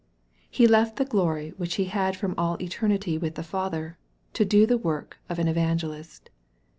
He 0.49 0.65
left 0.65 0.95
the 0.95 1.05
glory 1.05 1.53
which 1.57 1.75
He 1.75 1.85
had 1.85 2.15
from 2.15 2.33
all 2.35 2.59
eternity 2.59 3.19
with 3.19 3.35
the 3.35 3.43
Father, 3.43 3.99
to 4.33 4.43
do 4.43 4.65
the 4.65 4.79
work 4.79 5.19
of 5.29 5.37
an 5.37 5.47
evangelist. 5.47 6.31